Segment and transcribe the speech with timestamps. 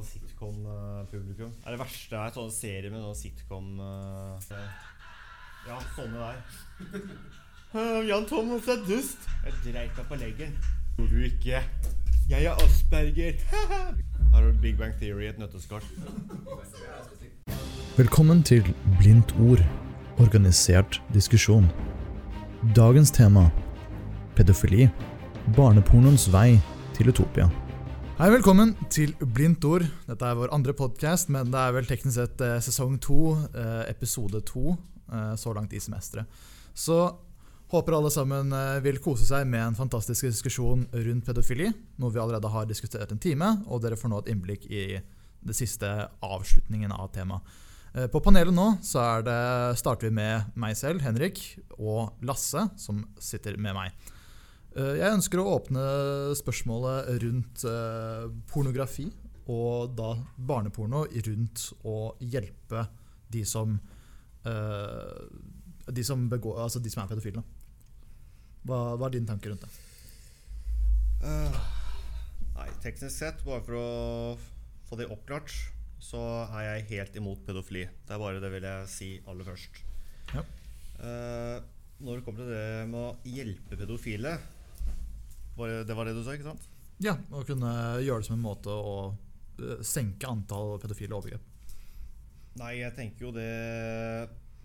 [0.00, 1.52] sånn sitcom-publikum.
[1.60, 4.68] Det Er det verste er sånne serier med sånn sitcom eh,
[5.68, 6.38] Ja, sånne der.
[7.74, 9.28] «Øh, Jan Thomas er dust.
[9.44, 10.56] Jeg dreit meg på leggen.
[10.96, 11.62] Tror du ikke?
[12.30, 13.36] Jeg er asperger.
[14.30, 15.82] Her har du Big Bang Theory i et nøtteskall.
[17.96, 18.64] Velkommen til
[19.00, 19.62] Blindt ord,
[20.22, 21.66] organisert diskusjon.
[22.76, 23.48] Dagens tema
[24.38, 24.86] pedofili.
[25.56, 26.60] Barnepornoens vei
[26.94, 27.50] til Utopia.
[28.20, 29.80] Hei, velkommen til Blindt ord.
[30.04, 33.86] Dette er vår andre podkast, men det er vel teknisk sett eh, sesong to, eh,
[33.88, 34.74] episode to,
[35.08, 36.28] eh, så langt i semesteret.
[36.76, 36.98] Så
[37.72, 38.52] håper alle sammen
[38.84, 43.24] vil kose seg med en fantastisk diskusjon rundt pedofili, noe vi allerede har diskutert en
[43.24, 45.88] time, og dere får nå et innblikk i det siste
[46.20, 47.56] avslutningen av temaet.
[48.12, 49.40] På panelet nå så det,
[49.80, 51.40] starter vi med meg selv, Henrik,
[51.78, 54.12] og Lasse, som sitter med meg.
[54.76, 55.84] Eh, Jeg ønsker å åpne
[56.38, 59.08] spørsmålet rundt eh, pornografi,
[59.50, 62.84] og da barneporno, rundt å hjelpe
[63.30, 63.74] de som
[64.46, 65.24] eh,
[65.90, 67.42] de som, begår, altså de som er pedofile.
[68.62, 69.70] Hva, hva er dine tanker rundt det?
[71.20, 71.56] Uh,
[72.54, 73.88] nei, teknisk sett, bare for å
[74.86, 75.50] få det oppklart,
[76.00, 77.88] så er jeg helt imot pedofili.
[78.06, 79.82] Det er bare det vil jeg si aller først.
[80.36, 80.44] Ja.
[81.00, 81.58] Uh,
[82.00, 84.38] når det kommer til det med å hjelpe pedofile
[85.58, 86.68] det, var det du sa, ikke sant?
[87.00, 87.72] Ja, Å kunne
[88.04, 88.94] gjøre det som en måte å
[89.60, 91.46] eh, senke antall pedofile overgrep.
[92.60, 93.46] Nei, jeg tenker jo det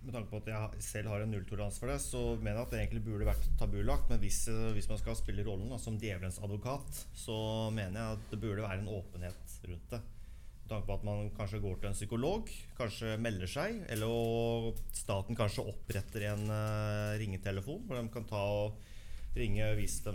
[0.01, 2.73] Med tanke på at jeg selv har en nulltoleranse for det, så mener jeg at
[2.73, 4.09] det egentlig burde vært tabulagt.
[4.11, 7.37] Men hvis, eh, hvis man skal spille rollen da, som djevelens advokat, så
[7.73, 10.01] mener jeg at det burde være en åpenhet rundt det.
[10.65, 15.37] Med tanke på at man kanskje går til en psykolog, kanskje melder seg, eller staten
[15.37, 18.79] kanskje oppretter en uh, ringetelefon hvor de kan ta og
[19.35, 20.13] ringe hvis de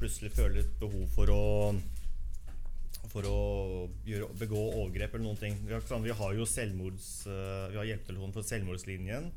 [0.00, 1.44] plutselig føler et behov for å
[3.08, 3.38] for å
[4.06, 5.54] gjøre, begå overgrep eller noen ting.
[5.64, 9.30] Vi har, jo selvmords, eh, vi har hjelpetelefonen for selvmordslinjen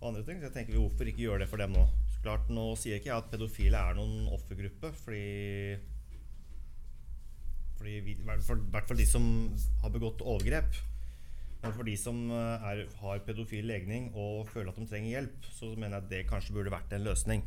[0.00, 0.40] og andre ting.
[0.40, 1.84] Så jeg tenker hvorfor ikke gjøre det for dem nå?
[2.14, 5.22] Så klart, Nå sier ikke jeg at pedofile er noen offergruppe, fordi
[7.78, 9.24] fordi vi, i hvert fall de som
[9.82, 10.76] har begått overgrep.
[11.64, 15.52] Men for de som eh, er, har pedofil legning og føler at de trenger hjelp,
[15.54, 17.44] så mener jeg at det kanskje burde vært en løsning.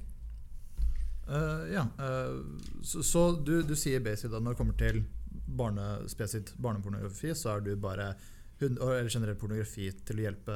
[1.28, 5.02] Eh, ja, Uh, så, så du, du sier basic at når det kommer til
[5.48, 8.14] barne, spesifikt barnepornografi, så er du bare
[8.62, 10.56] Eller generell pornografi til å hjelpe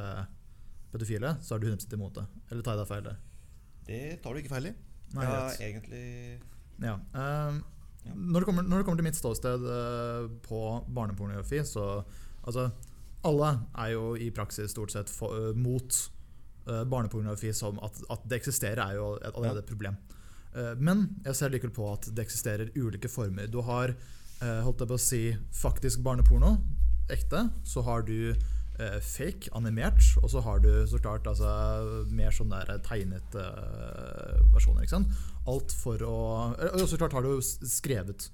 [0.92, 2.24] pedofile, så er du 100 imot det?
[2.50, 3.18] Eller tar jeg deg feil der?
[3.86, 4.72] Det tar du ikke feil i.
[5.14, 5.60] Nei, ja, rett.
[5.60, 6.06] egentlig
[6.82, 6.96] Ja.
[7.14, 7.60] Uh,
[8.02, 8.14] Ja.
[8.16, 9.62] Når, det kommer, når det kommer til mitt ståsted
[10.42, 12.02] på barnepornografi, så
[12.42, 12.64] Altså,
[13.22, 15.94] alle er jo i praksis stort sett for, mot
[16.66, 19.94] barnepornografi som at, at det eksisterer, er jo et- allerede et problem.
[20.52, 23.48] Eh, men jeg ser likevel på at det eksisterer ulike former.
[23.48, 25.22] Du har eh, holdt jeg på å si
[25.56, 26.56] faktisk barneporno,
[27.12, 27.46] ekte.
[27.68, 30.02] Så har du eh, fake, animert.
[30.22, 33.40] Og så har du så klart altså, mer sånn der tegnet
[34.52, 34.84] versjoner.
[34.84, 35.18] ikke sant?
[35.48, 36.16] Alt for å
[36.78, 38.28] Og så klart har du skrevet.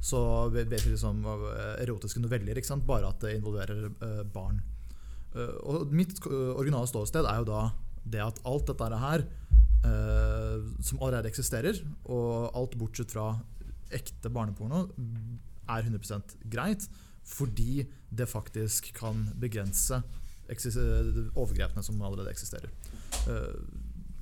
[0.00, 0.20] Så
[0.54, 2.86] basically som eh, erotiske noveller, ikke sant?
[2.86, 3.90] bare at det involverer
[4.34, 4.62] barn.
[5.38, 7.66] Og mitt originale ståsted er jo da
[8.08, 9.26] det at alt dette her,
[9.82, 11.78] som allerede eksisterer,
[12.10, 13.28] og alt bortsett fra
[13.94, 14.88] ekte barneporno,
[15.68, 16.88] er 100% greit,
[17.28, 20.00] fordi det faktisk kan begrense
[21.36, 22.72] overgrepene som allerede eksisterer.
[23.28, 23.60] Uh,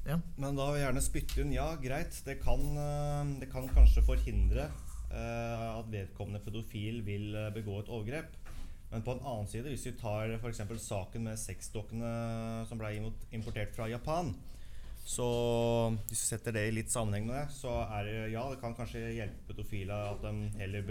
[0.06, 0.18] ja.
[0.38, 2.18] Men da vil jeg gjerne spytte inn ja, greit.
[2.26, 4.68] Det kan, eh, det kan kanskje forhindre
[5.10, 8.36] uh, at vedkommende pedofil vil eh, begå et overgrep.
[8.92, 10.62] Men på en annen side, hvis vi tar f.eks.
[10.78, 12.12] saken med sexdokkene
[12.70, 12.92] som ble
[13.34, 14.30] importert fra Japan,
[15.06, 15.26] så
[16.08, 18.74] hvis vi setter det i litt sammenheng med det, så er det ja, det kan
[18.74, 20.90] kanskje hjelpe pedofile at de heller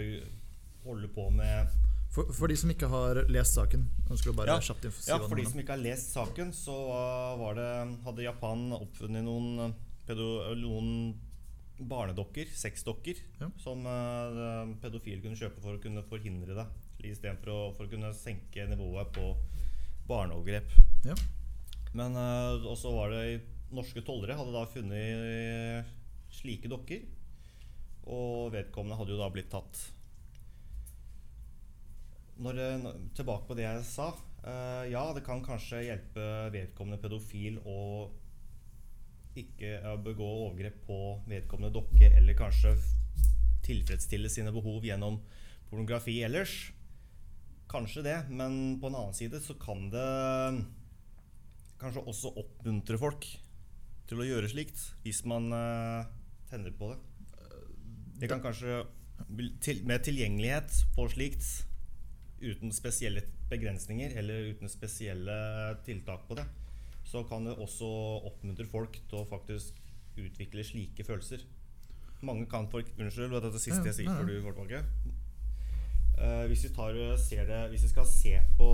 [0.86, 1.74] holder på med
[2.16, 4.62] For, for de som ikke har lest saken ønsker du bare Ja.
[4.64, 6.76] kjapt si Ja, for de som ikke har lest saken, så
[7.42, 7.70] var det,
[8.06, 9.74] hadde Japan oppfunnet noen,
[10.08, 10.92] pedo, noen
[11.76, 13.50] barnedokker, sexdokker, Ja.
[13.59, 16.66] som uh, pedofile kunne kjøpe for å kunne forhindre det.
[17.03, 19.34] Istedenfor å, for å kunne senke nivået på
[20.08, 20.72] barneovergrep.
[21.09, 21.18] Ja.
[21.91, 23.41] Men uh, også var det
[23.75, 25.93] norske tollere hadde da funnet
[26.35, 27.05] slike dokker,
[28.11, 29.81] og vedkommende hadde jo da blitt tatt.
[32.35, 34.13] Når, eh, tilbake på det jeg sa.
[34.43, 38.11] eh, ja, det kan kanskje hjelpe vedkommende pedofil å
[39.35, 42.75] ikke eh, begå overgrep på vedkommende dokke, eller kanskje
[43.66, 45.22] tilfredsstille sine behov gjennom
[45.69, 46.72] pornografi ellers.
[47.72, 50.05] Kanskje det, men på en annen side så kan det
[51.81, 53.25] kanskje også oppmuntre folk
[54.09, 56.05] til å gjøre slikt, hvis man uh,
[56.49, 56.99] tenner på det.
[58.16, 58.84] Det kan kanskje
[59.63, 61.66] til, Med tilgjengelighet på slikt
[62.41, 65.35] uten spesielle begrensninger eller uten spesielle
[65.85, 66.46] tiltak på det,
[67.07, 67.87] så kan det også
[68.28, 69.78] oppmuntre folk til å faktisk
[70.19, 71.46] utvikle slike følelser.
[72.25, 74.84] Mange kan for Unnskyld, det er det siste jeg sier før du går tilbake.
[76.16, 78.69] Uh, hvis, vi tar, det, hvis vi skal se på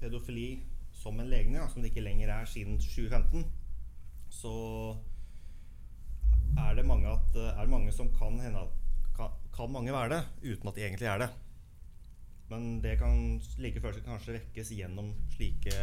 [0.00, 0.48] pedofili
[0.94, 3.44] som en legning, som det ikke lenger er siden 2015,
[4.34, 4.54] så
[6.58, 8.66] er det mange, at, er det mange som kan hende
[9.14, 11.30] kan, kan mange være det uten at de egentlig er det.
[12.50, 15.76] Men det kan like følelser kanskje vekkes gjennom slike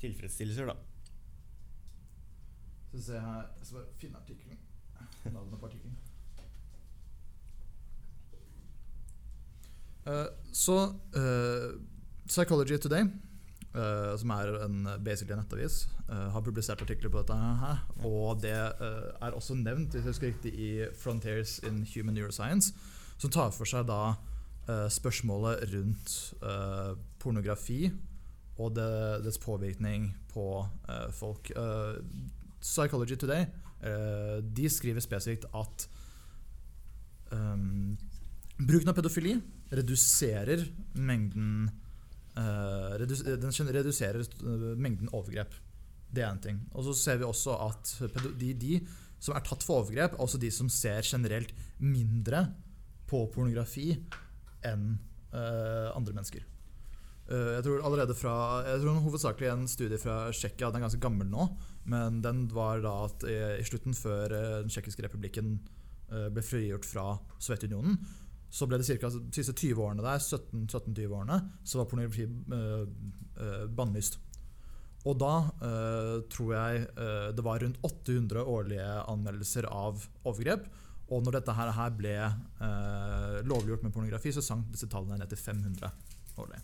[0.00, 0.76] tilfredsstillelser, da.
[2.86, 4.58] Skal vi se her Jeg skal bare finne artikkelen.
[5.24, 5.96] Navnet på artikkelen.
[10.06, 10.78] Uh, så
[11.18, 11.80] uh,
[12.26, 13.02] Psychology Today,
[13.76, 17.34] uh, som er en basically nettavis, har publisert artikler på dette.
[17.34, 22.74] her Og det er også nevnt hvis jeg husker riktig, i Frontiers in Human Neuroscience,
[23.18, 24.14] som tar for seg da
[24.90, 26.14] spørsmålet rundt
[27.18, 27.90] pornografi
[28.58, 28.86] og det,
[29.26, 30.46] dets påvirkning på
[31.10, 31.50] folk.
[32.62, 33.46] Psychology Today
[34.42, 35.88] de skriver spesifikt at
[37.34, 37.96] um,
[38.58, 39.36] bruken av pedofili
[39.74, 40.62] reduserer
[40.94, 41.85] mengden uh,
[42.36, 45.54] redus Den reduserer eh, mengden overgrep.
[46.12, 46.60] Det er én ting.
[46.72, 47.94] Og så ser vi også at
[48.38, 48.80] de, de,
[49.18, 52.46] som er tatt for overgrep, er også de som ser generelt mindre
[53.10, 53.92] på pornografi
[54.66, 54.96] enn
[55.34, 56.44] uh, andre mennesker.
[57.26, 58.34] Uh, jeg tror allerede fra
[58.66, 61.48] Jeg tror hovedsakelig en studie fra Tsjekkia, den er ganske gammel nå,
[61.90, 65.58] men den var da at i, i slutten, før den tsjekkiske republikken
[66.06, 67.98] ble frigjort fra Sovjetunionen,
[68.50, 69.10] så ble det ca.
[69.10, 72.86] de siste 20 årene der, 17-20 årene, så var pornografi uh,
[73.40, 74.20] uh, bannlyst.
[75.06, 76.86] Og da uh, tror jeg
[77.36, 80.66] det var rundt 800 årlige anmeldelser av overgrep.
[81.14, 82.14] Og når dette her, her ble
[83.46, 85.92] lovliggjort med pornografi, så sank disse tallene ned til 500
[86.42, 86.58] årlig.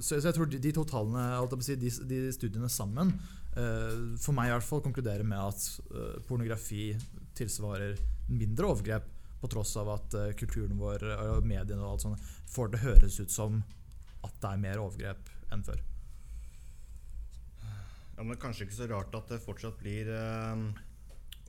[0.00, 3.12] Så, jeg tror de, de to tallene, si, de, de, studiene sammen,
[3.54, 6.88] for meg i hvert fall konkluderer med at pornografi
[7.38, 7.94] tilsvarer
[8.26, 9.06] mindre overgrep
[9.40, 13.18] på tross av at uh, kulturen vår og mediene og alt sånt får det høres
[13.20, 13.60] ut som
[14.24, 15.82] at det er mer overgrep enn før.
[18.16, 20.08] Ja, men Kanskje ikke så rart at det fortsatt blir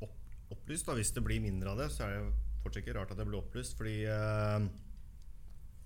[0.03, 0.17] opp,
[0.51, 0.85] opplyst.
[0.85, 3.27] da Hvis det blir mindre av det, så er det fortsatt ikke rart at det
[3.29, 3.77] blir opplyst.
[3.79, 4.67] Fordi uh,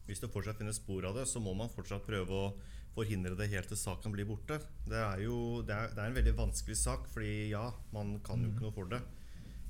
[0.09, 2.51] hvis det fortsatt finnes spor av det, så må man fortsatt prøve å
[2.95, 4.57] forhindre det helt til saken blir borte.
[4.89, 8.41] Det er jo det er, det er en veldig vanskelig sak, fordi ja, man kan
[8.41, 8.55] jo mm.
[8.55, 8.99] ikke noe for det.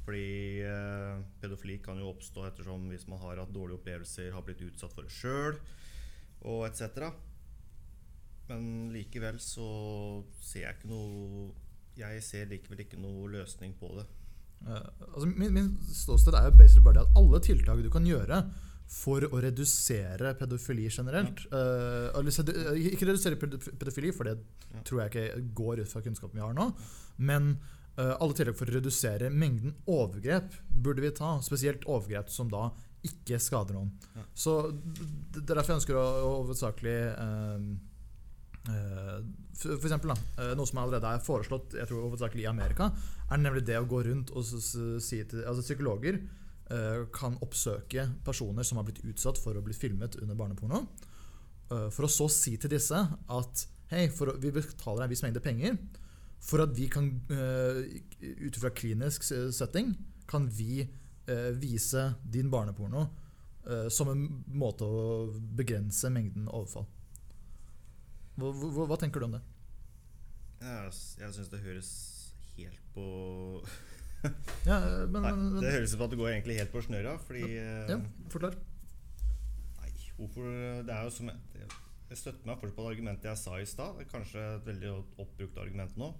[0.06, 4.64] Fordi eh, pedofili kan jo oppstå ettersom hvis man har hatt dårlige opplevelser, har blitt
[4.66, 5.60] utsatt for det sjøl
[6.50, 7.12] og etc.
[8.50, 9.68] Men likevel så
[10.42, 11.52] ser jeg ikke noe
[12.00, 14.08] Jeg ser likevel ikke noe løsning på det.
[14.62, 14.82] Uh,
[15.12, 18.44] altså min, min ståsted er jo basically bare det at alle tiltak du kan gjøre
[18.92, 21.62] for å redusere pedofili generelt ja.
[22.12, 24.82] uh, Ikke redusere pedofili, for det ja.
[24.88, 26.68] tror jeg ikke går ut fra kunnskapen vi har nå.
[27.24, 27.54] Men
[28.00, 31.36] alle tiltak for å redusere mengden overgrep burde vi ta.
[31.44, 32.70] Spesielt overgrep som da
[33.08, 33.92] ikke skader noen.
[34.16, 34.26] Ja.
[34.34, 36.06] Så Det er derfor jeg ønsker å
[36.42, 37.64] hovedsakelig eh,
[38.70, 39.16] uh,
[39.58, 42.92] for, for eksempel, da, Noe som allerede er foreslått jeg tror hovedsakelig i Amerika,
[43.30, 46.22] er nemlig det å gå rundt og si til altså Psykologer
[47.12, 50.78] kan oppsøke personer som har blitt utsatt for å bli filmet under barneporno,
[51.68, 55.76] for å så si til disse at hei, for, vi betaler en viss mengde penger
[56.42, 57.82] for at vi kan, uh,
[58.48, 59.94] ut fra klinisk setting,
[60.30, 60.82] kan vi
[61.30, 63.06] uh, vise din barneporno
[63.68, 66.88] uh, som en måte å begrense mengden overfall.
[68.40, 69.44] Hva, hva, hva tenker du om det?
[70.62, 71.92] Jeg, jeg syns det høres
[72.56, 73.06] helt på
[74.70, 74.78] ja,
[75.10, 75.32] men, Nei,
[75.64, 77.98] Det høres ut som at det går egentlig helt på snøra, fordi Ja,
[78.34, 78.58] forklar.
[79.80, 80.52] Nei, hvorfor
[80.86, 81.72] Det er jo som jeg,
[82.12, 84.02] jeg støtter meg fortsatt på det argumentet jeg sa i stad.
[84.12, 84.94] Kanskje et veldig
[85.24, 86.12] oppbrukt argument nå.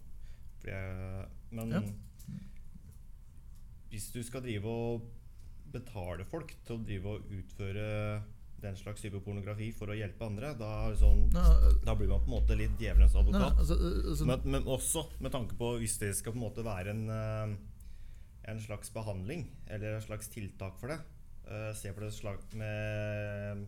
[0.66, 1.82] Men ja.
[3.92, 5.10] hvis du skal drive og
[5.72, 7.88] betale folk til å drive og utføre
[8.62, 11.46] den slags type pornografi for å hjelpe andre, da, sånn, ja,
[11.82, 13.58] da blir man på en måte litt djevelens advokat.
[13.58, 13.78] Altså,
[14.12, 17.04] altså, men, men, også med tanke på hvis det skal på en måte være en,
[17.16, 17.56] eh,
[18.54, 21.02] en slags behandling eller en slags tiltak for det.
[21.42, 22.12] Uh, se på det
[22.56, 23.64] med,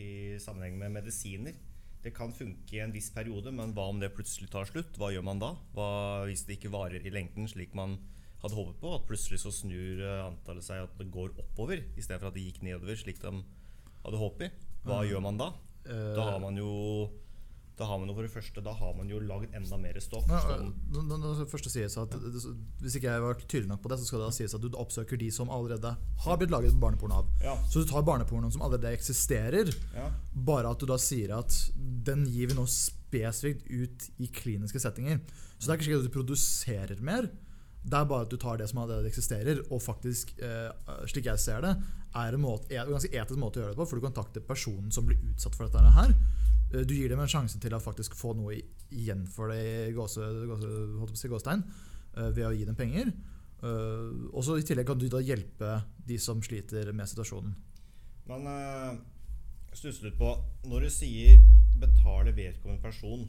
[0.00, 1.56] i sammenheng med medisiner
[2.04, 4.98] det kan funke i en viss periode, men hva om det plutselig tar slutt?
[5.00, 5.54] Hva gjør man da?
[5.72, 5.88] Hva
[6.28, 7.96] hvis det ikke varer i lengden slik man
[8.42, 8.92] hadde håpet på?
[8.98, 12.60] At plutselig så snur eh, antallet seg at det går oppover istedenfor at det gikk
[12.66, 13.32] nedover slik de
[14.04, 14.66] hadde håpet?
[14.84, 15.06] Hva mm.
[15.10, 15.52] gjør man da?
[15.84, 16.70] Da har man jo
[17.74, 20.28] Da har man jo for det første Da har man jo lagd enda mer stoff.
[20.28, 21.02] Nå,
[21.40, 22.12] det først sies at
[22.80, 24.68] Hvis ikke jeg var tydelig nok på det, så skal det da sies at du
[24.78, 25.94] oppsøker de som allerede
[26.26, 27.32] har blitt laget barneporno av.
[27.42, 31.56] ja, Så du tar barnepornoen som allerede eksisterer, ja, bare at du da sier at
[32.06, 35.18] den gir vi nå spesifikt ut i kliniske settinger.
[35.58, 37.28] Så det er ikke slik at du produserer mer.
[37.84, 40.70] Det er bare at du tar det som allerede eksisterer, og faktisk, eh,
[41.10, 41.74] slik jeg ser det,
[42.14, 44.92] er en, måte, en ganske etisk måte å gjøre det på, for du kontakter personen
[44.94, 46.14] som blir utsatt for dette her.
[46.74, 48.56] Eh, Du gir dem en sjanse til å faktisk få noe
[48.90, 51.62] igjen for det i gåse, gåse, gåstegn,
[52.16, 53.12] eh, ved å gi dem penger.
[53.62, 57.54] Eh, Og så I tillegg kan du da hjelpe de som sliter med situasjonen.
[58.26, 58.98] Men øh,
[59.76, 60.30] stusser litt på
[60.66, 61.38] Når du sier
[61.78, 63.28] 'betale vedkommende person',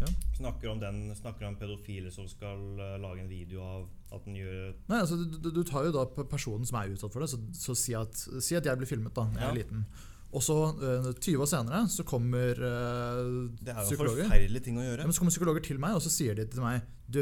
[0.00, 0.06] Ja.
[0.34, 2.58] snakker om den Snakker om pedofile som skal
[2.98, 6.04] lage en video av at den gjør Nei, altså du, du- du tar jo da
[6.24, 9.14] personen som er utsatt for det, så, så si, at, si at jeg blir filmet
[9.14, 9.50] da jeg Ja.
[9.50, 9.86] er liten.
[10.32, 13.22] Og så eh, 20 år senere så kommer eh,
[13.60, 14.24] Det er jo psykologer.
[14.24, 16.64] forferdelig ting å Ja, men så kommer psykologer til meg, og så sier de til
[16.64, 17.20] meg Du,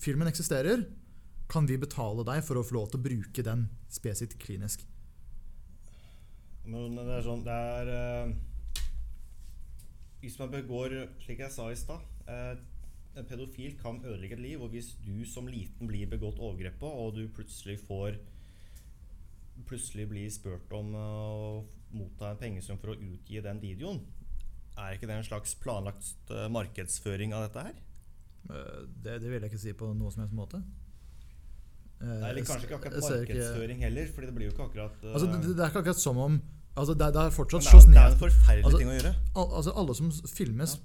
[0.00, 0.84] filmen eksisterer.
[1.50, 4.84] Kan vi betale deg for å få lov til å bruke den spesifikt klinisk?
[6.68, 8.34] Men det er sånn Det er uh,
[10.20, 12.52] Hvis man begår, slik jeg sa i stad uh,
[13.16, 16.86] En pedofil kan ødelegge et liv, og hvis du som liten blir begått overgrep på,
[16.86, 18.20] og du plutselig får
[19.66, 24.02] Plutselig blir spurt om eh, å motta en pengesum for å utgi den videoen,
[24.80, 27.80] er ikke det en slags planlagt eh, markedsføring av dette her?
[28.50, 30.62] Eh, det, det vil jeg ikke si på noen som helst måte.
[32.00, 35.26] Eh, eller kanskje ikke akkurat markedsføring heller, Fordi det blir jo ikke akkurat uh, Altså,
[35.28, 36.38] det, det er ikke akkurat som om
[36.72, 39.12] altså, det, det er fortsatt det, er, det er en forferdelig Altså, ting å gjøre.
[39.42, 40.76] Al altså Alle som filmes,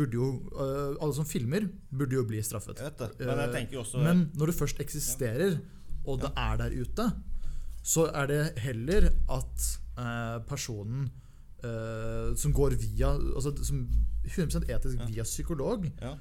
[0.00, 2.82] burde jo uh, Alle som filmer, burde jo bli straffet.
[2.82, 3.28] Jeg vet det.
[3.28, 5.60] Men jeg tenker jo også Men når det først eksisterer,
[6.02, 7.08] og det er der ute,
[7.86, 9.66] så er det heller at
[9.96, 11.06] eh, personen
[11.62, 13.84] eh, som går via altså Som
[14.26, 15.06] 100% etisk Ja.
[15.06, 16.16] via psykolog, ja.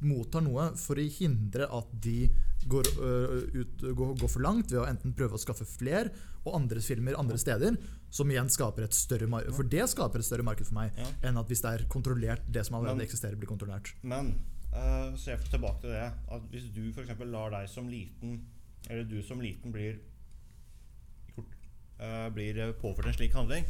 [0.00, 2.30] mottar noe for å hindre at de
[2.70, 6.08] går, uh, ut, går, går for langt ved å enten prøve å skaffe fler
[6.46, 7.76] og andres filmer andre steder,
[8.12, 9.52] som igjen skaper et større marked.
[9.56, 11.04] For det skaper et større marked for meg Ja.
[11.28, 13.92] enn at hvis det er kontrollert, det som allerede Men- eksisterer, blir kontrollert.
[14.02, 14.32] Men
[14.72, 17.12] uh, se tilbake til det at hvis du f.eks.
[17.28, 18.40] lar deg som liten
[18.88, 20.00] Eller du som liten blir eh,
[22.34, 23.68] Blir eh, påført en slik handling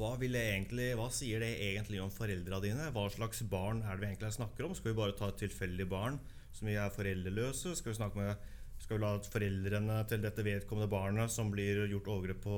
[0.00, 2.88] hva, vil det egentlig, hva sier det egentlig om foreldra dine?
[2.94, 4.76] Hva slags barn er det vi egentlig snakker om?
[4.76, 6.16] Skal vi bare ta et tilfeldig barn
[6.56, 7.74] som vi er foreldreløse?
[7.76, 8.48] Skal vi med
[8.82, 12.56] Skal vi la foreldrene til dette vedkommende barnet som blir gjort overgrep på,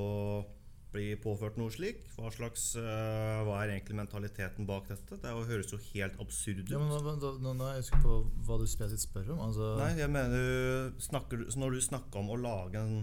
[0.94, 2.06] bli påført noe slik?
[2.14, 5.18] Hva slags uh, Hva er egentlig mentaliteten bak dette?
[5.18, 6.70] Det høres jo helt absurd ut.
[6.70, 9.44] Ja, men nå, nå, nå, nå er jeg usikker på hva du spesielt spør om.
[9.50, 12.96] Altså, Nei, jeg mener snakker, Når du snakker om å lage en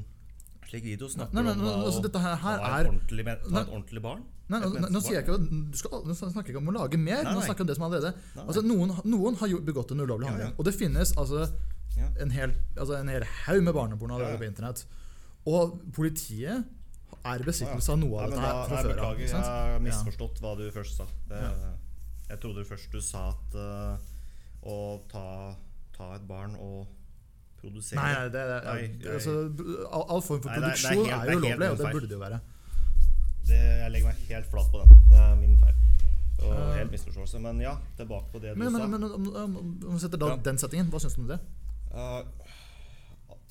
[0.70, 3.72] slik video, snakker Nei, nei, nei, om altså, dette her, her er ordentlig, ta et
[3.72, 4.22] ordentlig barn?
[4.52, 5.38] Nei, Et nå, nå, sier jeg ikke,
[5.72, 7.24] du skal, nå snakker jeg ikke om å lage mer.
[7.24, 8.14] Nå snakker jeg om det som allerede
[8.46, 10.52] altså, noen, noen har begått en ulovlig handling.
[10.52, 10.58] ja.
[10.58, 11.48] Og det finnes altså
[11.98, 12.08] Ja.
[12.24, 14.44] en hel, altså, en hel haug med barneporno allerede Ja, ja.
[14.44, 14.86] på internett.
[15.46, 16.64] Og politiet
[17.26, 19.20] er i besittelse av noe av dette her fra før av.
[19.20, 21.06] Jeg har misforstått hva du først sa.
[21.28, 21.74] Det, Ja.
[22.32, 23.98] Jeg trodde først du sa at uh,
[24.64, 25.56] å ta,
[25.98, 26.88] ta et barn og
[27.62, 29.14] produsere Nei, nei, det, det, Nei, nei.
[29.16, 29.36] altså,
[29.92, 32.08] all, all form for det er- det produksjon helt- er, jo ulovlig, og det burde
[32.12, 32.40] det jo være.
[33.48, 34.98] det, Jeg legger meg helt flat på den.
[35.12, 35.78] Det er min feil.
[36.42, 37.40] Og uh, helt misforståelse.
[37.40, 38.86] Men ja, tilbake på det du Men, sa.
[38.88, 40.38] men, men om, om, om vi setter da Ja.
[40.50, 41.40] den settingen, hva syns du om det?
[41.94, 42.24] Uh,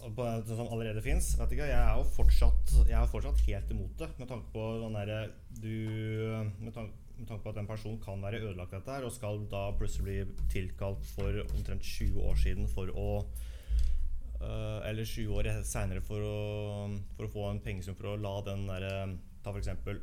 [0.00, 1.35] på det som allerede fins.
[1.38, 4.09] Jeg er jo fortsatt, jeg er fortsatt helt imot det.
[4.19, 5.29] Med tanke på den der,
[5.61, 5.75] du
[6.64, 9.43] med tanke, med tanke på at en person kan være ødelagt dette her, og skal
[9.52, 13.09] da plutselig bli tilkalt for omtrent 20 år siden for å
[14.42, 16.25] uh, Eller 20 år seinere for,
[17.16, 18.94] for å få en pengesum for å la den derre
[19.40, 20.00] Ta for eksempel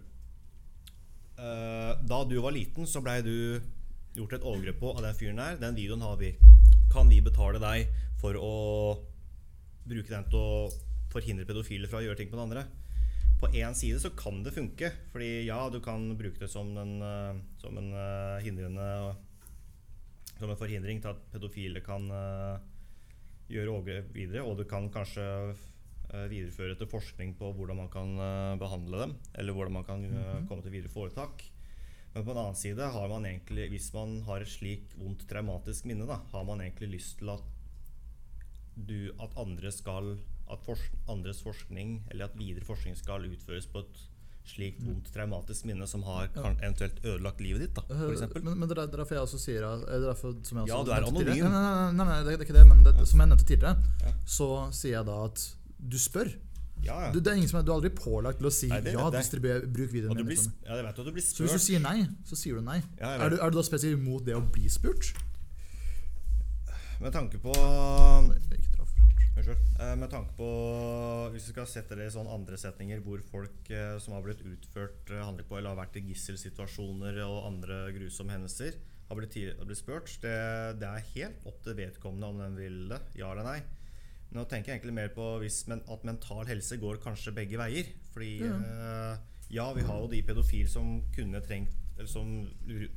[1.38, 3.62] uh, Da du var liten, så blei du
[4.18, 5.60] gjort et overgrep på av den fyren der.
[5.62, 6.32] Den videoen har vi.
[6.90, 8.54] Kan vi betale deg for å
[9.88, 10.68] bruke den til å
[11.14, 12.66] forhindre pedofile fra å gjøre ting på den andre?
[13.38, 16.96] På én side så kan det funke, fordi ja, du kan bruke det som en,
[17.06, 19.16] eh, som en eh, hindrende
[20.38, 22.58] Som en forhindring til at pedofile kan eh,
[23.52, 28.16] gjøre overgrep videre, og du kan kanskje eh, videreføre til forskning på hvordan man kan
[28.20, 31.46] eh, behandle dem, eller hvordan man kan eh, komme til videre foretak.
[32.14, 35.86] Men på en annen side har man egentlig, hvis man har et slik vondt traumatisk
[35.90, 37.54] minne, da, har man egentlig lyst til at
[38.78, 40.16] du, at andre skal
[40.48, 44.04] at fors andres forskning, eller at videre forskning skal utføres på et
[44.48, 48.44] slikt vondt traumatisk minne som har kan, eventuelt ødelagt livet ditt, da, for Eh, eksempel.
[48.48, 50.82] Men, men det er derfor jeg også sier er det er derfor, som jeg Ja,
[50.88, 51.28] du er anonym.
[51.28, 52.66] Nei, nei, nei, nei, det er ikke det.
[52.72, 56.32] Men det, som jeg nevnte tidligere, så sier jeg da at du spør.
[56.86, 57.12] Ja, ja.
[57.12, 58.92] Du, det er ingen som er, du er aldri pålagt til å si Nei, det
[58.94, 60.28] ja, distribuer, bruk videoen Og du min.
[60.30, 60.54] blir, Liksom.
[60.68, 62.78] ja, vet at du blir Så hvis du sier nei, så sier du nei.
[63.02, 65.10] Ja, Er du, er du da spesielt imot det å bli spurt?
[67.02, 67.54] Med tanke på
[69.98, 70.48] Med tanke på
[71.34, 74.42] Hvis vi skal sette det i sånn andre setninger hvor folk eh, som har blitt
[74.42, 79.38] utført eh, handling på, eller har vært i gisselsituasjoner og andre grusomme hendelser, har blitt,
[79.62, 80.34] blitt spurt det,
[80.82, 83.60] det er helt opp til vedkommende om den vil det, ja eller nei.
[84.34, 87.94] Nå tenker jeg egentlig mer på hvis, men, at mental helse går kanskje begge veier.
[88.16, 88.56] Fordi Ja.
[88.58, 92.34] eh, ja, vi har jo de pedofile som kunne trengt eller som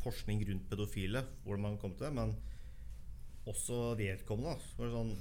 [0.02, 2.34] forskning rundt pedofile, hvordan man kom til det, men
[3.48, 4.56] også vedkommende.
[4.56, 4.72] da.
[4.76, 5.14] Så sånn,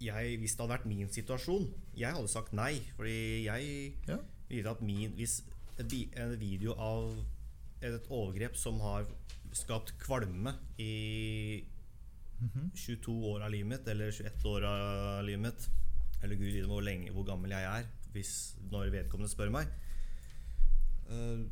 [0.00, 2.80] jeg, hvis det hadde vært min situasjon, jeg hadde sagt nei.
[2.96, 4.18] Fordi jeg Ja.
[4.48, 5.42] ville at min Hvis
[5.78, 7.24] en video av
[7.82, 9.06] et overgrep som har
[9.52, 11.64] skapt kvalme i
[12.40, 12.70] Mhm.
[12.74, 15.68] 22 år av livet mitt, eller 21 år av livet mitt
[16.22, 19.66] Eller gud vite hvor lenge hvor gammel jeg er, hvis, når vedkommende spør meg.
[21.10, 21.44] Eh,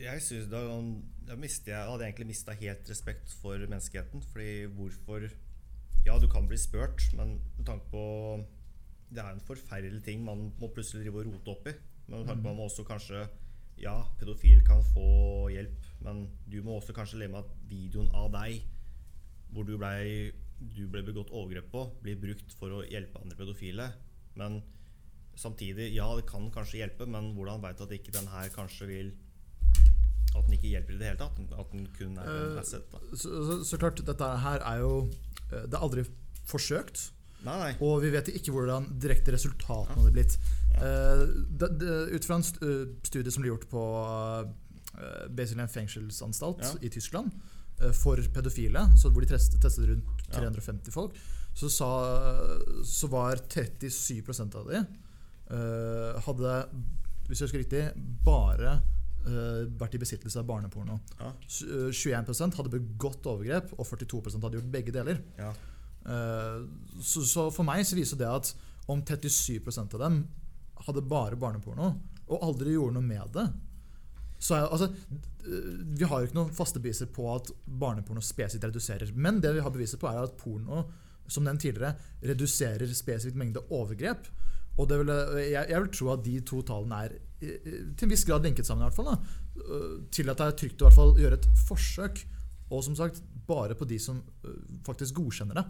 [0.00, 0.60] jeg synes da,
[1.26, 1.36] da
[1.66, 4.22] jeg, hadde jeg egentlig mista helt respekt for menneskeheten.
[4.32, 5.30] Fordi hvorfor
[6.04, 8.04] Ja, du kan bli spurt, men med tanke på
[9.14, 11.74] Det er en forferdelig ting man må plutselig drive og rote opp i.
[12.06, 13.24] Men med tanke på man må også kanskje
[13.80, 18.30] Ja, pedofil kan få hjelp, men du må også kanskje leve med at videoen av
[18.36, 18.62] deg
[19.54, 23.88] hvor du ble, du ble begått overgrep på, blir brukt for å hjelpe andre pedofile.
[24.38, 24.60] Men
[25.38, 29.12] samtidig, ja, det kan kanskje hjelpe, men hvordan veit at ikke den her kanskje vil
[30.34, 31.38] At den ikke hjelper i det hele tatt?
[31.58, 32.86] At den kun er en Eh, asset?
[32.92, 33.00] Da.
[33.14, 34.92] Så, så, så klart, dette her er jo
[35.52, 36.04] eh, Det er aldri
[36.50, 37.10] forsøkt.
[37.44, 37.72] Nei, nei.
[37.84, 40.38] Og vi vet ikke hvordan direkte resultatene hadde blitt.
[40.74, 46.72] Det, det, ut fra en studie som ble gjort på uh, basically en fengselsanstalt Ja.
[46.80, 47.30] i Tyskland
[47.82, 50.40] uh, for pedofile, så hvor de testet, testet rundt Ja.
[50.40, 51.20] 350 folk,
[51.54, 51.90] så, sa,
[52.82, 54.24] så var 37
[54.56, 54.82] av de
[56.24, 56.52] hadde,
[57.28, 57.84] hvis jeg husker riktig,
[58.24, 58.78] bare
[59.24, 60.98] vært i besittelse av barneporno.
[61.20, 61.32] Ja.
[61.64, 65.20] Eh, 21% hadde begått overgrep, og 42% hadde gjort begge deler.
[65.40, 65.52] Ja.
[66.04, 66.64] Eh,
[67.00, 68.54] så, så for meg så viser det at
[68.92, 70.24] om 37% av dem
[70.84, 73.48] hadde bare barneporno, og aldri gjorde noe med det
[74.44, 74.90] så er, altså,
[75.46, 79.12] eh, Vi har jo ikke noen faste beviser på at barneporno spesifikt reduserer.
[79.14, 80.84] Men det vi har beviser på, er at porno
[81.28, 84.26] som nevnt tidligere, reduserer spesifikt mengde overgrep.
[84.78, 87.12] Og det vil, jeg, jeg vil tro at de to tallene er
[87.44, 88.82] eh, til en viss grad linket sammen.
[88.82, 89.18] i hvert fall da,
[89.62, 92.24] eh, Til at det er trygt å hvert fall gjøre et forsøk.
[92.74, 95.64] Og som sagt, bare på de som eh, faktisk godkjenner det.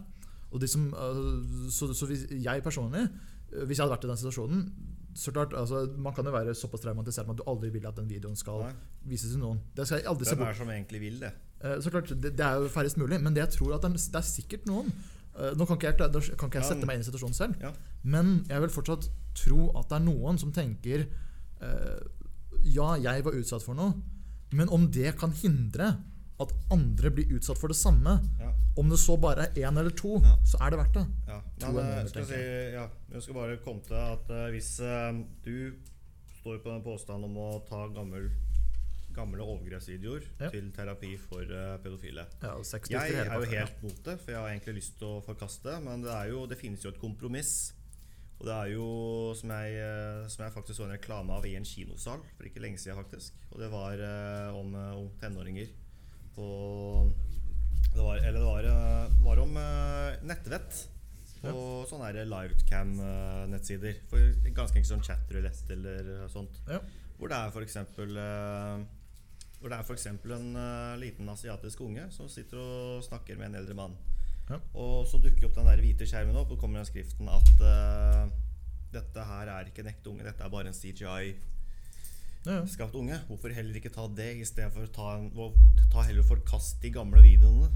[0.51, 3.05] Og de som, eh, så, så hvis jeg personlig,
[3.51, 4.67] eh, hvis jeg hadde vært i den situasjonen
[5.15, 7.95] så klart, altså, Man kan jo være såpass traumatisert med at du aldri vil at
[7.95, 8.73] den videoen skal Nei.
[9.07, 9.61] vises til noen.
[9.77, 11.29] Det skal jeg aldri se Hvem bort er som egentlig vil det?
[11.61, 13.93] Eh, Så klart, det, det er jo færrest mulig, men det jeg tror at det
[13.93, 14.91] er, det er sikkert noen.
[15.35, 15.97] Eh, Nå kan ikke jeg,
[16.37, 17.71] kan ikke jeg sette meg inn i situasjonen selv, Ja.
[18.03, 21.07] men jeg vil fortsatt tro at det er noen som tenker
[21.61, 21.99] eh,
[22.63, 23.93] Ja, jeg var utsatt for noe,
[24.55, 25.97] men om det kan hindre
[26.39, 28.51] at andre blir utsatt for det samme, Ja.
[28.77, 30.37] om det så bare er én eller to, Ja.
[30.43, 31.05] så er det verdt det.
[31.27, 34.77] Ja, men eh, skal jeg si, ja, jeg skal bare komme til at hvis
[35.43, 35.73] du
[36.41, 38.29] står på den påstanden om å ta gammel,
[39.15, 40.49] gamle overgrepsvideoer Ja.
[40.53, 42.53] til terapi for uh, pedofile Ja,
[42.89, 45.79] Jeg er jo helt mot det, for jeg har egentlig lyst til å forkaste.
[45.83, 47.73] Men det, Men det finnes jo et kompromiss.
[48.39, 48.87] Og det er jo,
[49.39, 52.59] som jeg, eh, som jeg faktisk så en reklame av i en kinosal for ikke
[52.59, 53.37] lenge siden, faktisk.
[53.53, 55.71] Og det var uh, om, om tenåringer
[56.35, 56.49] på
[57.95, 59.55] det var, Eller det var, uh, var om
[60.27, 60.83] nettvett.
[61.45, 63.99] På sånne livecam-nettsider.
[64.11, 66.59] Ganske enkelt sånn chatroulette eller sånt.
[66.67, 66.79] Ja.
[67.15, 68.83] Hvor det er eksempel eh,
[69.65, 73.47] Hvor det er for eksempel en uh, liten asiatisk unge som sitter og snakker med
[73.47, 73.95] en eldre mann.
[74.45, 74.59] Ja.
[74.77, 78.29] Og så dukker opp den der hvite skjermen opp, og kommer den skriften at uh,
[78.93, 81.41] dette her er ikke en ekte unge, dette er bare en CGI-skapt
[82.45, 83.17] Ja, unge.
[83.25, 85.33] Hvorfor heller ikke ta det istedenfor å ta, en,
[85.89, 87.73] ta heller forkast de gamle videoene?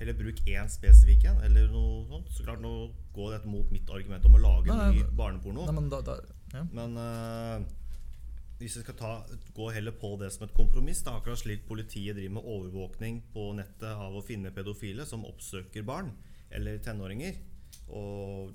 [0.00, 2.32] Heller bruk én spesifikk en, eller noe sånt.
[2.32, 5.68] Så klart, nå går dette mot mitt argument om å lage Nei, ny barneporno.
[5.68, 6.16] Nei, men da, da,
[6.56, 6.64] ja.
[6.72, 7.68] Men eh,
[8.62, 9.12] hvis vi skal ta,
[9.56, 13.22] gå heller på det som et kompromiss, det er akkurat slik politiet driver med overvåkning
[13.34, 16.12] på nettet av å finne pedofile som oppsøker barn
[16.52, 17.38] eller tenåringer,
[17.96, 18.52] og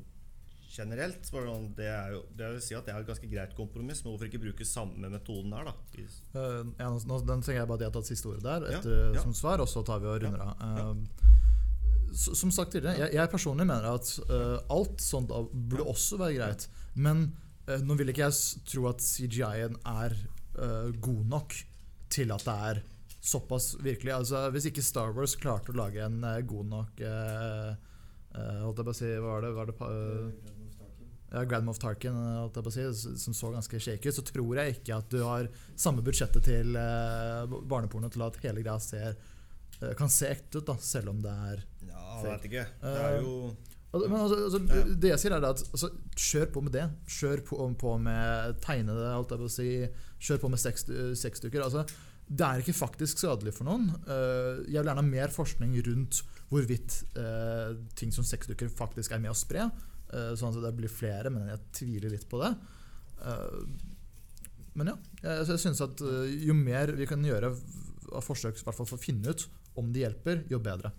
[0.78, 4.04] generelt det sånn, er jo, det vil si at det er et ganske greit kompromiss,
[4.04, 5.74] men hvorfor ikke bruke samme metoden der, da?
[5.98, 9.00] Eh, ja, nå, den trenger jeg bare at jeg har tatt siste ordet der etter,
[9.16, 9.24] ja.
[9.24, 10.62] som svar, og så tar vi og runder av.
[10.62, 10.86] Ja.
[10.86, 11.26] Eh,
[12.18, 16.64] som sagt tidligere, jeg, jeg personlig mener at uh, alt sånt burde også være greit.
[16.96, 17.26] Men
[17.84, 20.16] nå vil ikke jeg tro at CGI-en er
[20.60, 21.58] uh, god nok
[22.14, 22.84] til at det er
[23.28, 24.14] såpass virkelig.
[24.16, 27.74] Altså, hvis ikke Star Wars klarte å lage en uh, god nok uh,
[28.38, 29.52] eh, Holdt jeg på å si Hva var det?
[29.58, 30.54] Var det eh,
[31.28, 34.24] ja, Grand Moff Tarkin, holdt jeg på å si, som så ganske shaky ut, så
[34.24, 38.80] tror jeg ikke at du har samme budsjettet til eh, barneporno til at hele greia
[38.80, 39.18] ser,
[39.82, 42.64] eh, kan se ekte ut, da, selv om det er Ja, jeg vet ikke.
[42.80, 43.34] Det er jo
[43.96, 44.60] altså, altså,
[45.00, 46.86] Det jeg sier er at altså, Kjør på med det.
[47.08, 49.70] Kjør på, på med tegnede, alt jeg vil si.
[50.20, 51.64] Kjør på med sexdukker.
[51.64, 51.86] Altså,
[52.28, 53.88] det er ikke faktisk skadelig for noen.
[54.04, 56.20] Eh, jeg vil gjerne ha mer forskning rundt
[56.52, 59.70] hvorvidt eh, ting som sexdukker faktisk er med å spre.
[60.12, 62.52] eh, sånn at det blir flere, men jeg tviler litt på det.
[63.24, 63.62] Eh,
[64.78, 67.54] men ja, jeg, jeg synes at eh, jo mer vi kan gjøre
[68.16, 69.48] av forsøk for å finne ut
[69.80, 70.92] om det hjelper, jo bedre.